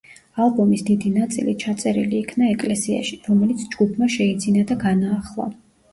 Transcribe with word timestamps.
ალბომის 0.43 0.79
დიდი 0.87 1.11
ნაწილი 1.17 1.53
ჩაწერილი 1.65 2.19
იქნა 2.23 2.49
ეკლესიაში, 2.53 3.19
რომელიც 3.31 3.67
ჯგუფმა 3.75 4.09
შეიძინა 4.15 4.65
და 4.73 4.79
განაახლა. 4.87 5.51